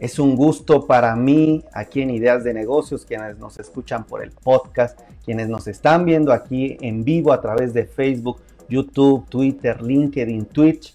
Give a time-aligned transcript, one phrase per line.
[0.00, 4.30] Es un gusto para mí aquí en Ideas de Negocios, quienes nos escuchan por el
[4.30, 10.46] podcast, quienes nos están viendo aquí en vivo a través de Facebook, YouTube, Twitter, LinkedIn,
[10.46, 10.94] Twitch.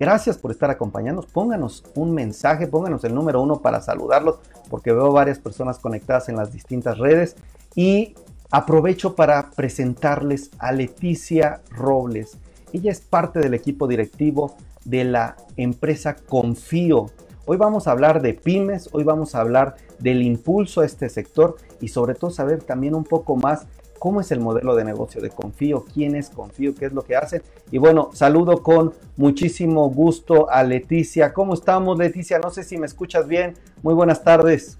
[0.00, 1.30] Gracias por estar acompañándonos.
[1.30, 4.38] Pónganos un mensaje, pónganos el número uno para saludarlos,
[4.70, 7.36] porque veo varias personas conectadas en las distintas redes.
[7.74, 8.14] Y
[8.50, 12.38] aprovecho para presentarles a Leticia Robles.
[12.72, 17.10] Ella es parte del equipo directivo de la empresa Confío.
[17.46, 21.56] Hoy vamos a hablar de pymes, hoy vamos a hablar del impulso a este sector
[21.78, 23.66] y sobre todo saber también un poco más
[23.98, 27.16] cómo es el modelo de negocio de Confío, quién es Confío, qué es lo que
[27.16, 27.42] hacen.
[27.70, 31.34] Y bueno, saludo con muchísimo gusto a Leticia.
[31.34, 32.38] ¿Cómo estamos, Leticia?
[32.38, 33.54] No sé si me escuchas bien.
[33.82, 34.78] Muy buenas tardes.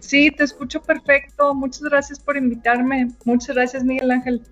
[0.00, 1.54] Sí, te escucho perfecto.
[1.54, 3.12] Muchas gracias por invitarme.
[3.24, 4.42] Muchas gracias, Miguel Ángel.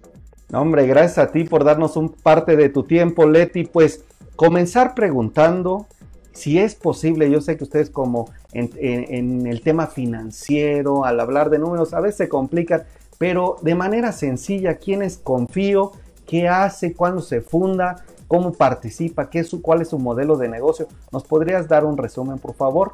[0.53, 3.65] hombre, gracias a ti por darnos un parte de tu tiempo, Leti.
[3.65, 4.05] Pues
[4.37, 5.89] comenzar preguntando
[6.33, 11.59] si es posible, yo sé que ustedes como en, el tema financiero, al hablar de
[11.59, 12.85] números, a veces se complican,
[13.19, 15.93] pero de manera sencilla, ¿quién es Confío?
[16.27, 16.95] ¿Qué hace?
[16.95, 18.05] ¿Cuándo se funda?
[18.29, 19.29] ¿Cómo participa?
[19.29, 20.87] ¿Qué es su, ¿Cuál es su modelo de negocio?
[21.13, 22.93] ¿Nos podrías dar un resumen, por favor?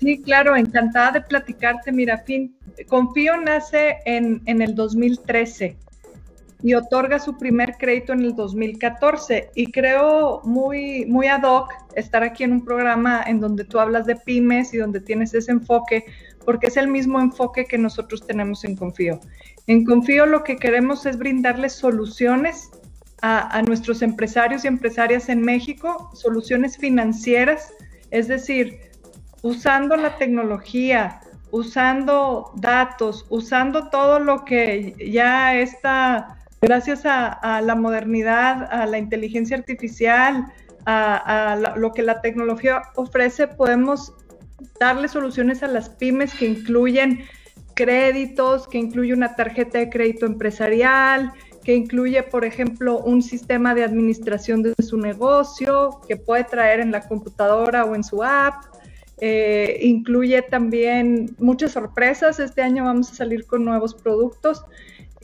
[0.00, 1.92] Sí, claro, encantada de platicarte.
[1.92, 2.56] Mira, fin,
[2.88, 5.76] Confío nace en, en el 2013
[6.62, 9.50] y otorga su primer crédito en el 2014.
[9.54, 14.06] Y creo muy, muy ad hoc estar aquí en un programa en donde tú hablas
[14.06, 16.04] de pymes y donde tienes ese enfoque,
[16.44, 19.20] porque es el mismo enfoque que nosotros tenemos en Confío.
[19.66, 22.70] En Confío lo que queremos es brindarles soluciones
[23.20, 27.72] a, nuestros empresarios y empresarias en México, soluciones financieras,
[28.10, 28.78] es decir,
[29.42, 31.20] usando la tecnología,
[31.50, 39.56] usando datos, usando todo lo que ya está, gracias a, la modernidad, a la inteligencia
[39.56, 40.46] artificial,
[40.86, 44.14] a, lo que la tecnología ofrece, podemos
[44.80, 47.20] darle soluciones a las pymes que incluyen
[47.74, 51.32] créditos, que incluye una tarjeta de crédito empresarial,
[51.62, 56.90] que incluye, por ejemplo, un sistema de administración de su negocio que puede traer en
[56.90, 58.64] la computadora o en su app.
[59.20, 62.40] Eh, incluye también muchas sorpresas.
[62.40, 64.64] Este año vamos a salir con nuevos productos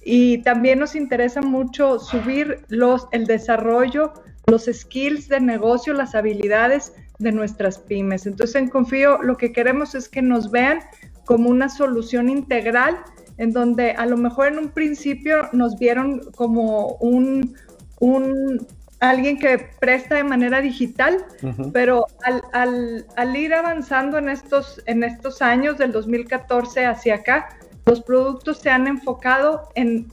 [0.05, 4.13] y también nos interesa mucho subir los, el desarrollo,
[4.47, 8.27] los skills de negocio, las habilidades de nuestras pymes.
[8.27, 10.81] Entonces en Confío lo que queremos es que nos vean
[11.25, 12.99] como una solución integral
[13.39, 17.57] en donde a lo mejor en un principio nos vieron como un,
[18.01, 18.67] un
[19.01, 21.25] alguien que presta de manera digital,
[21.73, 27.49] pero al, al, al, ir avanzando en estos, en estos años del 2014 hacia acá,
[27.87, 30.13] los productos se han enfocado en,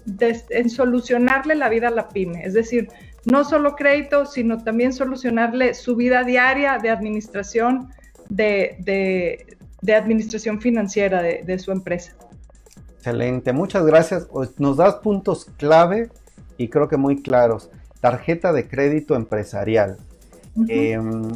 [0.50, 2.90] en solucionarle la vida a la pyme, es decir,
[3.26, 7.90] no solo crédito, sino también solucionarle su vida diaria de administración,
[8.30, 9.46] de,
[9.88, 12.14] administración financiera de, su empresa.
[12.98, 14.26] Excelente, muchas gracias.
[14.26, 16.10] Pues, nos das puntos clave
[16.58, 17.70] y creo que muy claros.
[18.00, 19.98] Tarjeta de crédito empresarial.
[20.68, 21.30] Em,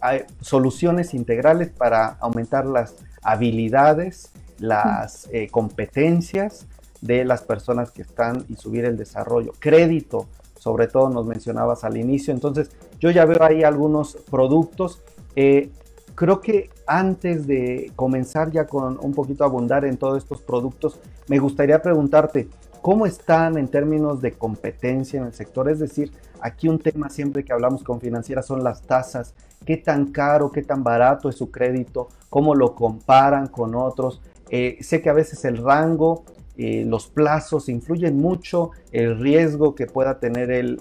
[0.00, 6.66] hay soluciones integrales para aumentar las habilidades, las eh, competencias
[7.00, 9.52] de las personas que están y subir el desarrollo.
[9.58, 10.26] Crédito,
[10.58, 12.32] sobre todo nos mencionabas al inicio.
[12.32, 15.02] Entonces, yo ya veo ahí algunos productos.
[15.34, 15.70] Eh,
[16.14, 20.98] creo que antes de comenzar ya con un poquito a abundar en todos estos productos,
[21.28, 22.48] me gustaría preguntarte,
[22.82, 25.68] ¿cómo están en términos de competencia en el sector?
[25.68, 29.34] Es decir, aquí un tema siempre que hablamos con financieras son las tasas.
[29.64, 32.08] ¿Qué tan caro, qué tan barato es su crédito?
[32.30, 34.20] ¿Cómo lo comparan con otros?
[34.50, 36.24] Eh, sé que a veces el rango
[36.56, 40.78] eh, los plazos influyen mucho, el riesgo que pueda tener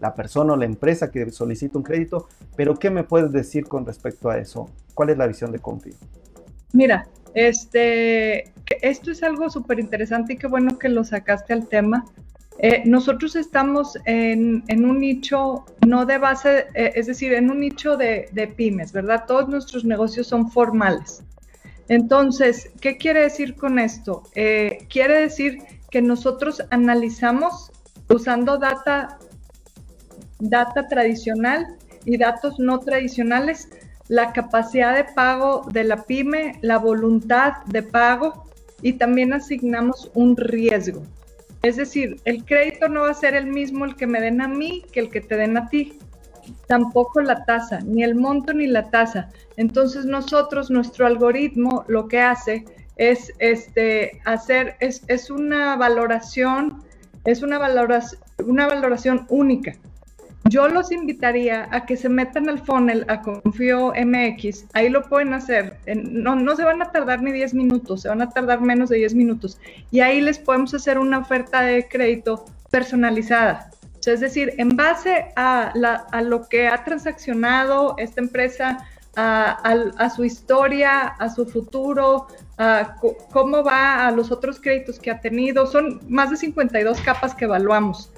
[0.00, 3.86] la persona o la empresa que solicita un crédito, pero ¿qué me puedes decir con
[3.86, 4.68] respecto a eso?
[4.94, 5.94] ¿Cuál es la visión de Confío?
[6.74, 12.04] Mira, este, esto es algo súper interesante y qué bueno que lo sacaste al tema.
[12.58, 18.54] Eh, nosotros estamos en, un nicho no de base, es decir, en un nicho de
[18.56, 19.24] pymes, ¿verdad?
[19.26, 21.22] Todos nuestros negocios son formales.
[21.88, 24.22] Entonces, ¿qué quiere decir con esto?
[24.34, 25.58] Eh, quiere decir
[25.90, 27.70] que nosotros analizamos
[28.08, 29.18] usando data,
[30.38, 33.68] data tradicional y datos no tradicionales
[34.08, 38.44] la capacidad de pago de la pyme, la voluntad de pago
[38.82, 41.02] y también asignamos un riesgo.
[41.62, 44.48] Es decir, el crédito no va a ser el mismo el que me den a
[44.48, 45.98] mí que el que te den a ti
[46.66, 49.30] tampoco la tasa, ni el monto ni la tasa.
[49.56, 52.64] Entonces nosotros, nuestro algoritmo lo que hace
[52.96, 56.82] es este, hacer, es, es una valoración,
[57.24, 59.74] es una valoración, una valoración única.
[60.44, 64.66] yo los invitaría a que se metan al funnel a Confío MX.
[64.74, 65.78] Ahí lo pueden hacer.
[65.94, 68.96] No, no se van a tardar ni 10 minutos, se van a tardar menos de
[68.96, 69.58] 10 minutos.
[69.90, 73.70] Y ahí les podemos hacer una oferta de crédito personalizada.
[74.06, 75.72] Es decir, en base a,
[76.22, 82.26] lo que ha transaccionado esta empresa, a, su historia, a su futuro,
[82.58, 82.96] a
[83.30, 85.66] cómo va a los otros créditos que ha tenido.
[85.66, 88.10] Son más de 52 capas que evaluamos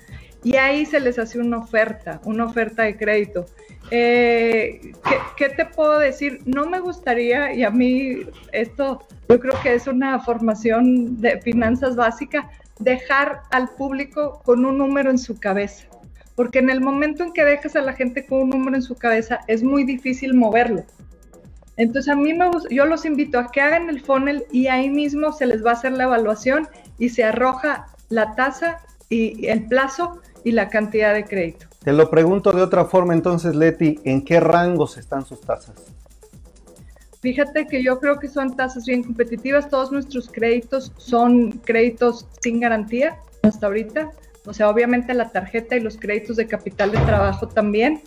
[0.45, 3.47] y ahí se les hace una oferta, una oferta de crédito.
[3.91, 4.93] Eh,
[5.37, 6.41] ¿qué, te puedo decir?
[6.45, 8.21] No me gustaría, y a mí
[8.53, 14.79] esto yo creo que es una formación de finanzas básica, dejar al público con un
[14.79, 15.87] número en su cabeza.
[16.35, 18.97] Porque en el momento en que dejas a la gente con un número en su
[18.97, 20.85] cabeza, es muy difícil moverlo.
[21.77, 25.33] Entonces a mí me yo los invito a que hagan el funnel y ahí mismo
[25.33, 26.69] se les va a hacer la evaluación
[26.99, 31.67] y se arroja la tasa y el plazo y la cantidad de crédito.
[31.83, 35.75] Te lo pregunto de otra forma entonces, Leti, ¿en qué rangos están sus tasas?
[37.25, 39.71] Fíjate que yo creo que son tasas bien competitivas.
[39.71, 44.11] Todos nuestros créditos son créditos sin garantía hasta ahorita.
[44.45, 48.03] O sea, obviamente la tarjeta y los créditos de capital de trabajo también.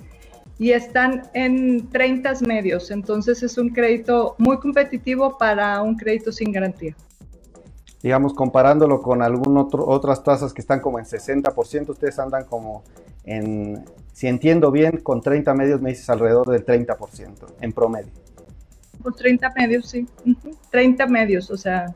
[0.60, 2.92] Y están en 30 medios.
[2.92, 6.96] Entonces es un crédito muy competitivo para un crédito sin garantía
[8.04, 9.24] digamos, comparándolo con
[9.58, 12.84] otro, otras tasas que están como en 60%, ustedes andan como
[13.26, 18.12] en, si entiendo bien, con 30 medios me dices alrededor del 30% en promedio.
[19.02, 20.08] Por 30 medios, sí.
[20.72, 21.94] 30 medios, o sea,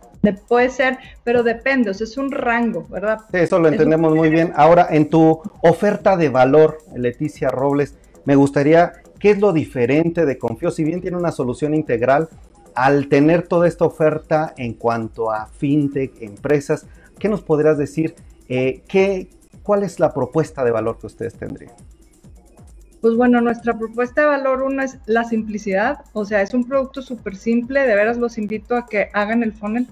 [0.48, 3.19] puede ser, pero depende, o sea, es un rango, ¿verdad?
[3.31, 4.53] Sí, eso lo entendemos muy bien.
[4.56, 7.95] Ahora, en tu oferta de valor, Leticia Robles,
[8.25, 10.71] me gustaría, ¿qué es lo diferente de Confío?
[10.71, 12.30] Si bien tiene una solución integral,
[12.75, 16.86] al tener toda esta oferta en cuanto a fintech, empresas,
[17.19, 18.15] ¿qué nos podrías decir?
[18.48, 19.30] Eh, ¿qué,
[19.63, 21.74] ¿Cuál es la propuesta de valor que ustedes tendrían?
[23.01, 27.01] Pues bueno, nuestra propuesta de valor uno es la simplicidad, o sea, es un producto
[27.01, 29.88] súper simple, de veras los invito a que hagan el funnel.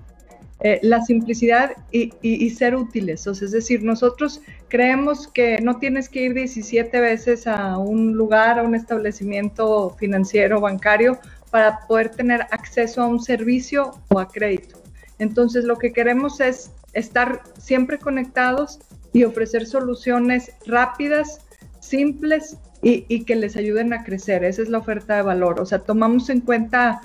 [0.61, 5.77] Eh, la simplicidad y, y, ser útiles, o sea, es decir, nosotros creemos que no
[5.77, 11.17] tienes que ir 17 veces a un lugar, a un establecimiento financiero, bancario,
[11.49, 14.77] para poder tener acceso a un servicio o a crédito.
[15.17, 18.79] Entonces, lo que queremos es estar siempre conectados
[19.13, 21.39] y ofrecer soluciones rápidas,
[21.79, 24.43] simples y, que les ayuden a crecer.
[24.43, 25.59] Esa es la oferta de valor.
[25.59, 27.01] O sea, tomamos en cuenta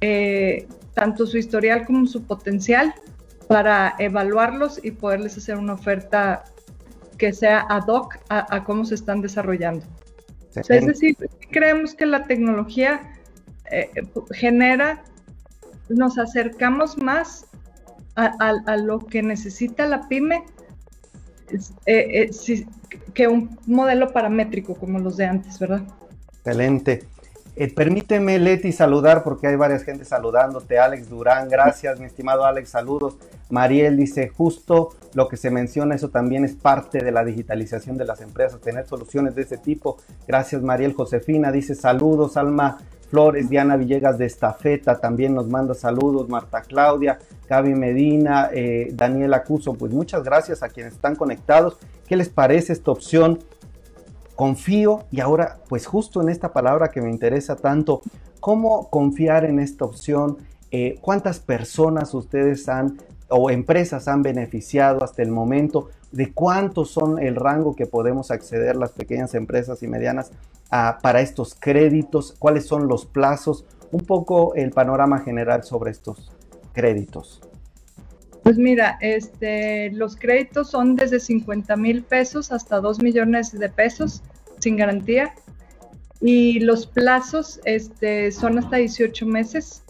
[0.00, 2.94] eh, tanto su historial como su potencial
[3.48, 6.44] para evaluarlos y poderles hacer una oferta
[7.18, 9.84] que sea ad hoc a, cómo se están desarrollando.
[10.56, 11.16] es decir,
[11.50, 13.12] creemos que la tecnología
[13.70, 13.90] eh,
[14.32, 15.04] genera,
[15.88, 17.46] nos acercamos más
[18.16, 20.44] a, lo que necesita la pyme
[21.50, 22.30] eh, eh,
[23.14, 25.82] que un modelo paramétrico como los de antes, ¿verdad?
[26.28, 27.04] Excelente.
[27.74, 30.78] permíteme, Leti, saludar porque hay varias gente saludándote.
[30.78, 33.16] Alex Durán, gracias, mi estimado Alex, saludos.
[33.50, 38.06] Mariel dice, justo lo que se menciona, eso también es parte de la digitalización de
[38.06, 39.98] las empresas, tener soluciones de ese tipo.
[40.26, 42.78] Gracias, Mariel Josefina, dice, saludos, Alma
[43.12, 49.34] Flores, Diana Villegas de Estafeta también nos manda saludos, Marta Claudia, Gaby Medina, eh, Daniel
[49.34, 51.76] Acuso, pues muchas gracias a quienes están conectados.
[52.06, 53.40] ¿Qué les parece esta opción?
[54.34, 58.00] Confío y ahora, pues justo en esta palabra que me interesa tanto,
[58.40, 60.38] ¿cómo confiar en esta opción?
[60.70, 62.96] Eh, ¿Cuántas personas ustedes han
[63.32, 65.90] o empresas han beneficiado hasta el momento?
[66.12, 70.30] ¿De cuántos son el rango que podemos acceder las pequeñas empresas y medianas
[71.02, 76.32] para estos créditos, cuáles son los plazos, un poco el panorama general sobre estos
[76.72, 77.42] créditos.
[78.42, 84.22] Pues mira, este, los créditos son desde 50 mil pesos hasta 2 millones de pesos
[84.58, 85.34] sin garantía
[86.20, 89.81] y los plazos este, son hasta 18 meses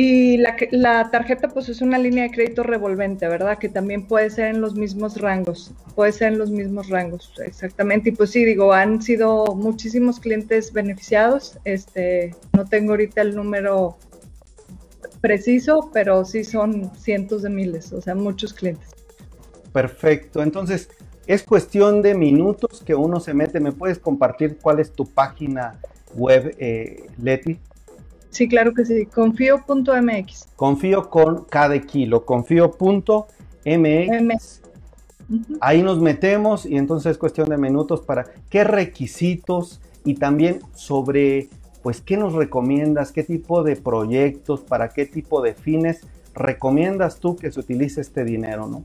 [0.00, 3.58] y la, tarjeta pues es una línea de crédito revolvente, ¿verdad?
[3.58, 8.10] Que también puede ser en los mismos rangos, puede ser en los mismos rangos, exactamente.
[8.10, 11.58] Y pues sí, digo, han sido muchísimos clientes beneficiados.
[11.64, 13.98] Este, no tengo ahorita el número
[15.20, 18.90] preciso, pero sí son cientos de miles, o sea, muchos clientes.
[19.72, 20.90] Perfecto, entonces
[21.26, 23.58] es cuestión de minutos que uno se mete.
[23.58, 25.80] ¿Me puedes compartir cuál es tu página
[26.14, 27.58] web, eh, Leti?
[28.30, 29.06] Sí, claro que sí.
[29.06, 30.48] Confío.mx.
[30.56, 32.24] Confío con cada kilo.
[32.24, 33.28] Confío.mx.
[35.60, 41.48] Ahí nos metemos y entonces es cuestión de minutos para qué requisitos y también sobre,
[41.82, 47.36] pues, qué nos recomiendas, qué tipo de proyectos, para qué tipo de fines recomiendas tú
[47.36, 48.84] que se utilice este dinero, ¿no?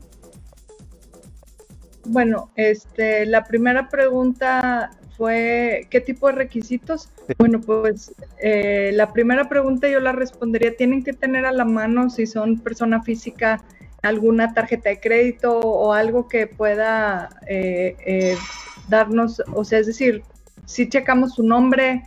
[2.06, 7.08] Bueno, este, la primera pregunta fue ¿qué tipo de requisitos?
[7.38, 12.10] Bueno, pues eh, la primera pregunta yo la respondería, tienen que tener a la mano
[12.10, 13.62] si son persona física
[14.02, 18.36] alguna tarjeta de crédito o algo que pueda eh, eh,
[18.88, 20.22] darnos, o sea, es decir,
[20.66, 22.02] si checamos su nombre,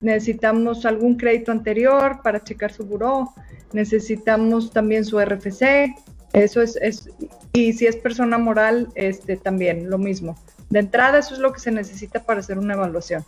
[0.00, 3.32] necesitamos algún crédito anterior para checar su buró,
[3.72, 5.94] necesitamos también su RFC,
[6.32, 7.10] eso es, es,
[7.52, 10.36] y si es persona moral, este también lo mismo.
[10.72, 13.26] De entrada, eso es lo que se necesita para hacer una evaluación.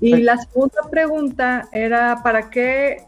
[0.00, 3.02] Y la segunda pregunta era, ¿para qué?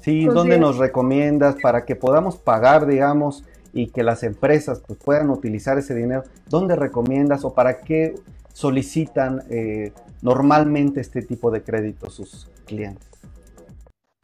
[0.00, 3.42] Sí, ¿dónde nos recomiendas para que podamos pagar, digamos,
[3.72, 6.22] y que las empresas pues, puedan utilizar ese dinero?
[6.48, 8.14] ¿Dónde recomiendas o para qué
[8.52, 9.92] solicitan eh,
[10.22, 13.07] normalmente este tipo de crédito sus clientes?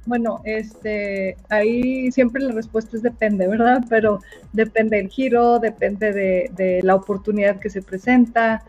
[0.07, 3.85] Bueno, este, ahí siempre la respuesta es depende, ¿verdad?
[3.89, 4.21] Pero
[4.53, 8.63] depende del giro, depende de, la oportunidad que se presenta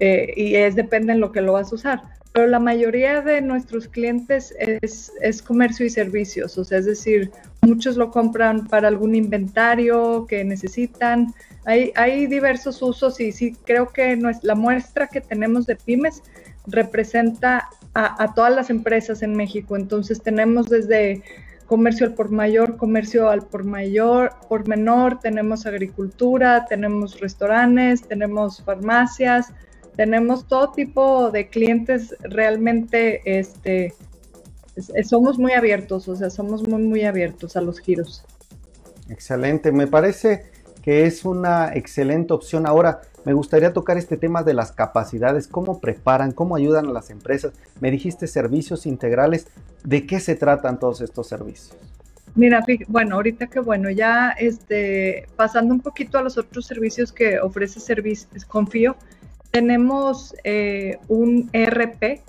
[0.00, 2.02] eh, y es depende en lo que lo vas a usar.
[2.32, 7.30] Pero la mayoría de nuestros clientes es, es comercio y servicios, o sea, es decir,
[7.62, 11.34] muchos lo compran para algún inventario que necesitan.
[11.64, 16.22] Hay, hay diversos usos y sí creo que la muestra que tenemos de pymes
[16.66, 19.76] representa a, todas las empresas en México.
[19.76, 21.22] Entonces tenemos desde
[21.66, 28.62] comercio al por mayor, comercio al por mayor, por menor, tenemos agricultura, tenemos restaurantes, tenemos
[28.62, 29.52] farmacias,
[29.96, 33.92] tenemos todo tipo de clientes realmente, este,
[35.04, 38.24] somos muy abiertos, o sea, somos muy, muy abiertos a los giros.
[39.10, 40.44] Excelente, me parece
[40.82, 42.66] que es una excelente opción.
[42.66, 47.10] Ahora, me gustaría tocar este tema de las capacidades, cómo preparan, cómo ayudan a las
[47.10, 47.52] empresas.
[47.80, 49.48] Me dijiste servicios integrales,
[49.84, 51.76] ¿de qué se tratan todos estos servicios?
[52.34, 57.40] Mira, bueno, ahorita que bueno, ya este, pasando un poquito a los otros servicios que
[57.40, 58.96] ofrece Servicios Confío,
[59.50, 62.20] tenemos eh, un ERP,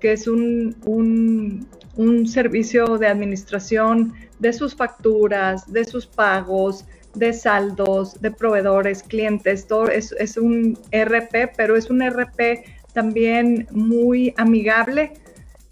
[0.00, 6.84] que es un, un, un servicio de administración de sus facturas, de sus pagos,
[7.14, 13.66] de saldos, de proveedores, clientes, todo es, es un RP, pero es un RP también
[13.70, 15.12] muy amigable,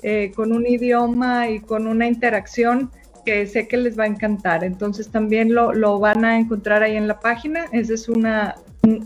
[0.03, 2.91] eh, con un idioma y con una interacción
[3.25, 4.63] que sé que les va a encantar.
[4.63, 7.67] Entonces también lo, lo van a encontrar ahí en la página.
[7.73, 8.55] Esa es una,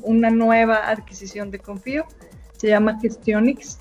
[0.03, 2.05] una nueva adquisición de Confío.
[2.59, 3.79] Se llama Gestionix.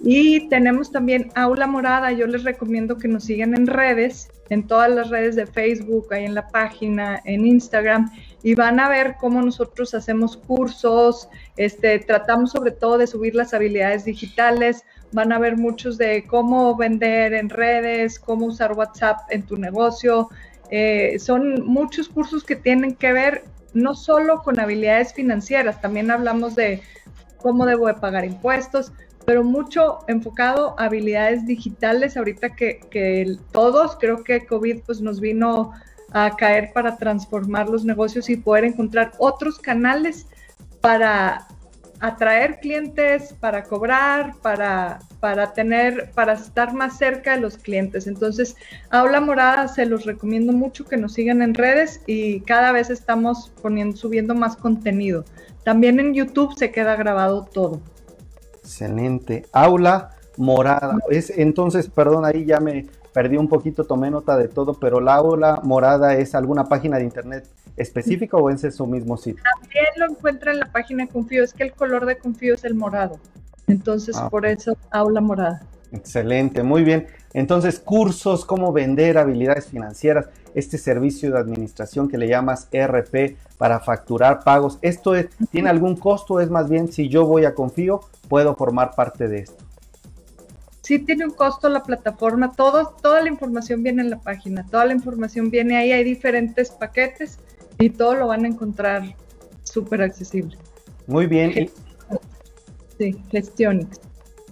[0.00, 2.12] Y tenemos también Aula Morada.
[2.12, 6.24] Yo les recomiendo que nos sigan en redes en todas las redes de Facebook, ahí
[6.24, 8.10] en la página, en Instagram,
[8.42, 13.52] y van a ver cómo nosotros hacemos cursos, este, tratamos sobre todo de subir las
[13.52, 19.42] habilidades digitales, van a ver muchos de cómo vender en redes, cómo usar WhatsApp en
[19.42, 20.28] tu negocio.
[20.70, 26.54] Eh, son muchos cursos que tienen que ver no solo con habilidades financieras, también hablamos
[26.54, 26.82] de
[27.38, 28.92] cómo debo de pagar impuestos,
[29.28, 35.20] pero mucho enfocado a habilidades digitales, ahorita que, que todos, creo que COVID pues nos
[35.20, 35.72] vino
[36.12, 40.26] a caer para transformar los negocios y poder encontrar otros canales
[40.80, 41.46] para
[42.00, 48.06] atraer clientes, para cobrar, para, para tener, para estar más cerca de los clientes.
[48.06, 48.56] Entonces,
[48.88, 53.52] Aula Morada se los recomiendo mucho que nos sigan en redes y cada vez estamos
[53.60, 55.26] poniendo, subiendo más contenido.
[55.64, 57.82] También en YouTube se queda grabado todo.
[58.68, 59.46] Excelente.
[59.50, 60.98] Aula morada.
[61.08, 65.14] Es, entonces, perdón, ahí ya me perdí un poquito, tomé nota de todo, pero la
[65.14, 67.48] aula morada es alguna página de internet
[67.78, 69.42] específica o es su mismo sitio?
[69.60, 72.64] También lo encuentra en la página de Confío, es que el color de Confío es
[72.64, 73.18] el morado.
[73.66, 75.62] Entonces, ah, por eso, aula morada.
[75.92, 77.06] Excelente, muy bien.
[77.32, 80.26] Entonces, cursos, cómo vender habilidades financieras,
[80.58, 84.78] este servicio de administración que le llamas ERP para facturar pagos.
[84.82, 85.12] ¿Esto
[85.50, 86.40] tiene algún costo?
[86.40, 89.64] Es más bien, si yo voy a Confío, puedo formar parte de esto.
[90.80, 94.86] Sí tiene un costo la plataforma, todo, toda la información viene en la página, toda
[94.86, 97.38] la información viene ahí, hay diferentes paquetes
[97.78, 99.02] y todo lo van a encontrar
[99.62, 100.56] súper accesible.
[101.06, 101.70] Muy bien.
[102.98, 104.00] Sí, gestiones.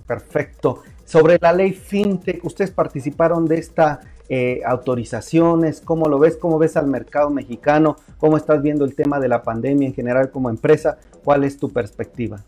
[0.06, 0.82] Perfecto.
[1.04, 6.36] Sobre la ley FinTech, ustedes participaron de esta eh, autorizaciones, ¿cómo lo ves?
[6.36, 7.96] ¿Cómo ves al mercado mexicano?
[8.18, 10.98] ¿Cómo estás viendo el tema de la pandemia en general como empresa?
[11.22, 12.42] ¿Cuál es tu perspectiva?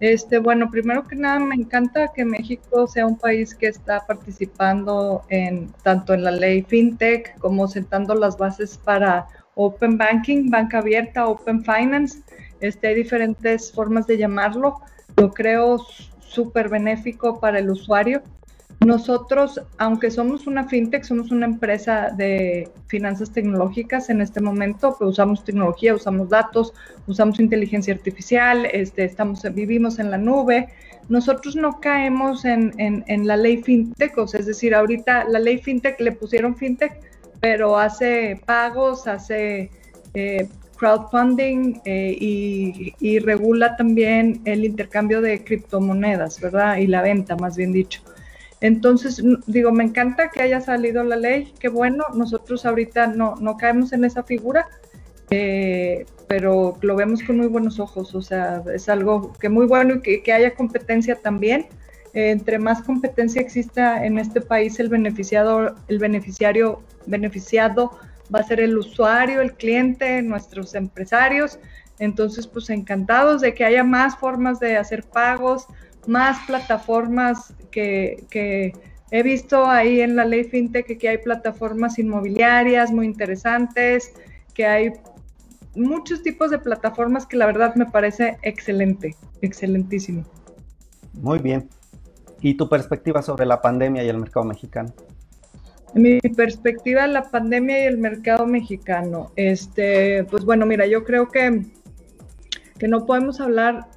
[0.00, 5.22] Este, bueno, primero que nada me encanta que México sea un país que está participando
[5.28, 11.26] en tanto en la ley FinTech como sentando las bases para Open Banking, banca abierta,
[11.26, 12.22] Open Finance.
[12.60, 14.80] Este, hay diferentes formas de llamarlo.
[15.16, 15.78] Lo creo
[16.20, 18.22] súper benéfico para el usuario
[18.86, 25.10] Nosotros, aunque somos una fintech, somos una empresa de finanzas tecnológicas en este momento, pues
[25.10, 26.72] usamos tecnología, usamos datos,
[27.06, 30.68] usamos inteligencia artificial, este, estamos, vivimos en la nube.
[31.10, 32.72] Nosotros no caemos en,
[33.26, 37.02] la ley fintech, o sea, es decir, ahorita la ley fintech le pusieron fintech,
[37.38, 39.70] pero hace pagos, hace
[40.14, 46.78] eh, crowdfunding eh, y regula también el intercambio de criptomonedas, ¿verdad?
[46.78, 48.00] Y la venta, más bien dicho.
[48.60, 53.56] Entonces, digo, me encanta que haya salido la ley, qué bueno, nosotros ahorita no, no
[53.56, 54.68] caemos en esa figura,
[55.30, 59.94] eh, pero lo vemos con muy buenos ojos, o sea, es algo que muy bueno
[60.04, 61.66] y que, haya competencia también.
[62.12, 67.98] Eh, entre más competencia exista en este país, el beneficiado, el beneficiario beneficiado
[68.34, 71.58] va a ser el usuario, el cliente, nuestros empresarios.
[71.98, 75.66] Entonces, pues encantados de que haya más formas de hacer pagos,
[76.06, 78.72] más plataformas que,
[79.12, 84.12] he visto ahí en la ley fintech que hay plataformas inmobiliarias muy interesantes,
[84.54, 84.92] que hay
[85.74, 90.24] muchos tipos de plataformas que la verdad me parece excelente, excelentísimo.
[91.14, 91.68] Muy bien.
[92.40, 94.92] ¿Y tu perspectiva sobre la pandemia y el mercado mexicano?
[95.94, 99.32] Mi perspectiva de la pandemia y el mercado mexicano.
[99.36, 101.66] Este, pues bueno, mira, yo creo que,
[102.78, 103.88] que no podemos hablar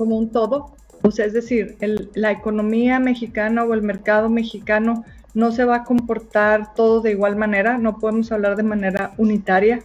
[0.00, 0.74] como un todo.
[1.02, 1.76] O sea, es decir,
[2.14, 5.04] la economía mexicana o el mercado mexicano
[5.34, 9.80] no se va a comportar todo de igual manera, no podemos hablar de manera unitaria.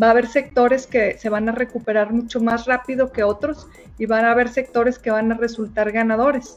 [0.00, 3.68] Va a haber sectores que se van a recuperar mucho más rápido que otros
[3.98, 6.56] y van a haber sectores que van a resultar ganadores.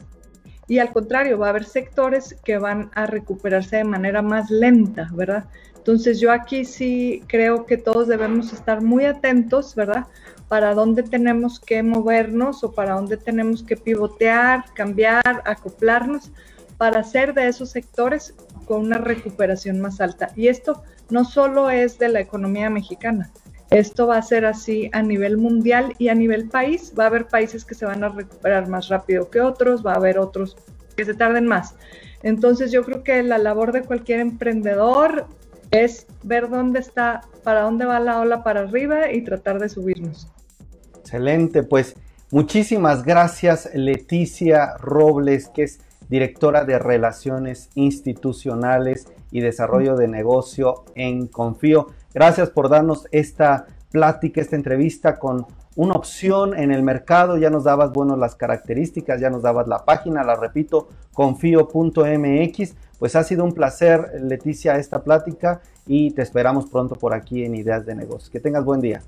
[0.66, 5.10] Y al contrario, va a haber sectores que van a recuperarse de manera más lenta,
[5.12, 5.44] ¿verdad?
[5.86, 10.06] Entonces yo aquí sí creo que todos debemos estar muy atentos, ¿verdad?
[10.48, 16.30] para dónde tenemos que movernos o para dónde tenemos que pivotear, cambiar, acoplarnos
[16.76, 20.30] para hacer de esos sectores con una recuperación más alta.
[20.36, 23.30] Y esto no solo es de la economía mexicana,
[23.70, 26.92] esto va a ser así a nivel mundial y a nivel país.
[26.98, 29.96] Va a haber países que se van a recuperar más rápido que otros, va a
[29.96, 30.56] haber otros
[30.96, 31.74] que se tarden más.
[32.22, 35.26] Entonces yo creo que la labor de cualquier emprendedor
[35.70, 40.28] es ver dónde está, para dónde va la ola para arriba y tratar de subirnos.
[40.98, 41.94] Excelente, pues
[42.30, 51.26] muchísimas gracias Leticia Robles, que es directora de Relaciones Institucionales y Desarrollo de Negocio en
[51.26, 51.88] Confío.
[52.14, 57.36] Gracias por darnos esta plática, esta entrevista con una opción en el mercado.
[57.36, 62.74] Ya nos dabas, bueno, las características, ya nos dabas la página, la repito, confío.mx.
[62.98, 67.54] Pues ha sido un placer, Leticia, esta plática y te esperamos pronto por aquí en
[67.54, 68.30] Ideas de Negocios.
[68.30, 69.02] Que tengas buen día.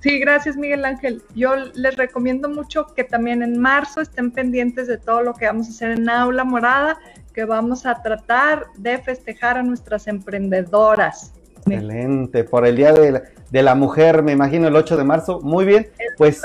[0.00, 1.22] Sí, gracias Miguel Ángel.
[1.34, 5.66] Yo les recomiendo mucho que también en marzo estén pendientes de todo lo que vamos
[5.66, 6.98] a hacer en Aula Morada,
[7.32, 11.32] que vamos a tratar de festejar a nuestras emprendedoras.
[11.66, 15.40] Excelente, por el Día de la, Mujer, me imagino el 8 de marzo.
[15.40, 16.42] Muy bien, pues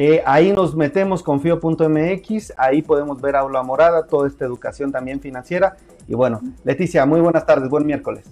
[0.00, 5.20] eh, ahí nos metemos con fio.mx, ahí podemos ver Aula Morada, toda esta educación también
[5.20, 5.76] financiera.
[6.06, 8.24] Y bueno, Leticia, muy buenas tardes, buen miércoles.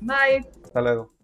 [0.00, 0.46] Bye.
[0.64, 1.21] Hasta luego.